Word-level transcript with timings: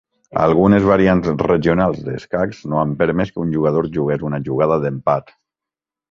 Algunes 0.43 0.85
variants 0.91 1.27
regionals 1.47 1.99
d'escacs 2.07 2.61
no 2.71 2.79
han 2.83 2.95
permès 3.01 3.33
que 3.35 3.39
un 3.43 3.51
jugador 3.57 3.89
jugués 3.99 4.25
una 4.31 4.41
jugada 4.49 4.79
d'empat. 4.87 5.29